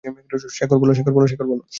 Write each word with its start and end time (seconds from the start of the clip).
শেখর, 0.51 0.77
বলো। 1.47 1.63